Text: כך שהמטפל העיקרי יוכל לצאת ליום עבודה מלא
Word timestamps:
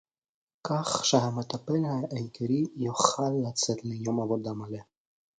כך 0.67 1.05
שהמטפל 1.05 1.83
העיקרי 2.11 2.65
יוכל 2.75 3.31
לצאת 3.47 3.77
ליום 3.83 4.21
עבודה 4.21 4.53
מלא 4.53 4.79